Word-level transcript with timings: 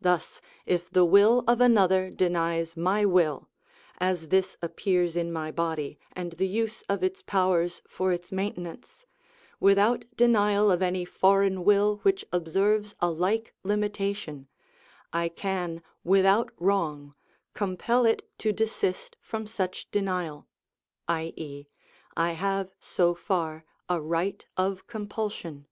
Thus 0.00 0.40
if 0.64 0.88
the 0.88 1.04
will 1.04 1.44
of 1.46 1.60
another 1.60 2.08
denies 2.08 2.74
my 2.74 3.04
will, 3.04 3.50
as 3.98 4.28
this 4.28 4.56
appears 4.62 5.14
in 5.14 5.30
my 5.30 5.50
body 5.52 5.98
and 6.12 6.32
the 6.32 6.48
use 6.48 6.80
of 6.88 7.04
its 7.04 7.20
powers 7.20 7.82
for 7.86 8.12
its 8.12 8.32
maintenance, 8.32 9.04
without 9.60 10.06
denial 10.16 10.70
of 10.70 10.80
any 10.80 11.04
foreign 11.04 11.64
will 11.66 11.96
which 11.98 12.24
observes 12.32 12.94
a 13.00 13.10
like 13.10 13.52
limitation, 13.62 14.48
I 15.12 15.28
can 15.28 15.82
without 16.02 16.50
wrong 16.58 17.14
compel 17.52 18.06
it 18.06 18.26
to 18.38 18.52
desist 18.54 19.18
from 19.20 19.46
such 19.46 19.90
denial, 19.90 20.46
i.e., 21.08 21.66
I 22.16 22.32
have 22.32 22.70
so 22.80 23.14
far 23.14 23.66
a 23.86 24.00
right 24.00 24.46
of 24.56 24.86
compulsion. 24.86 25.66